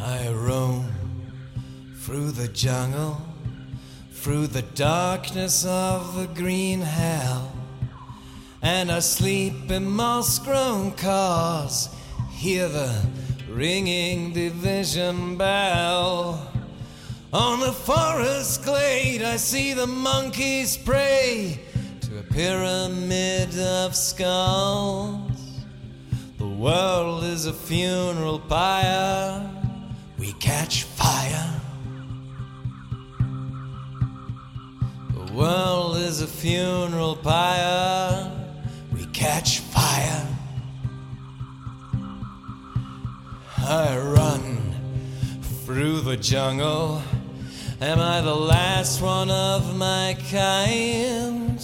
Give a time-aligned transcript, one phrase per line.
[0.00, 0.86] I roam
[1.96, 3.20] through the jungle,
[4.12, 7.52] through the darkness of the green hell,
[8.62, 11.88] and I sleep in moss grown cars,
[12.30, 13.04] hear the
[13.48, 16.48] ringing division bell.
[17.32, 21.60] On the forest glade, I see the monkeys pray
[22.02, 25.60] to a pyramid of skulls.
[26.38, 29.47] The world is a funeral pyre.
[35.38, 38.28] World is a funeral pyre.
[38.92, 40.26] We catch fire.
[43.58, 44.74] I run
[45.64, 47.00] through the jungle.
[47.80, 51.60] Am I the last one of my kind?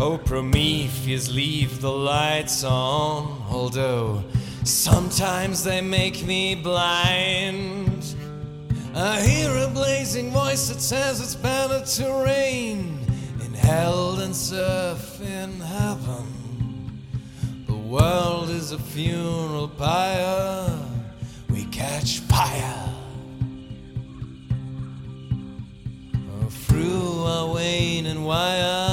[0.00, 4.24] Oh, Prometheus, leave the lights on, although
[4.64, 7.95] sometimes they make me blind.
[8.98, 12.98] I hear a blazing voice that says it's better to reign
[13.44, 17.02] in hell than surf in heaven.
[17.66, 20.78] The world is a funeral pyre,
[21.50, 22.94] we catch fire.
[26.48, 28.85] Through our waning wire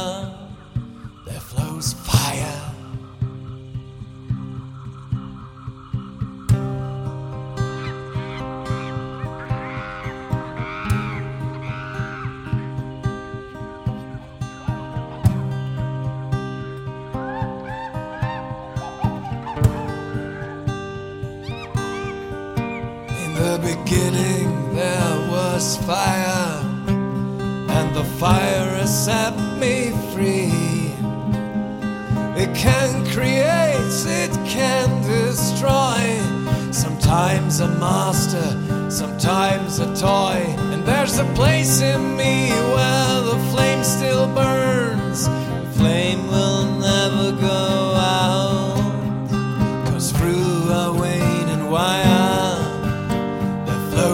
[23.75, 30.51] beginning there was fire, and the fire has set me free.
[32.41, 36.01] It can create, it can destroy.
[36.71, 38.47] Sometimes a master,
[38.91, 40.39] sometimes a toy.
[40.71, 43.72] And there's a place in me where the flame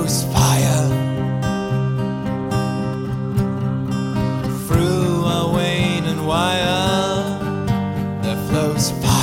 [0.10, 0.88] was fire.
[4.68, 7.22] Through a waiting wire,
[8.24, 9.19] there flows fire.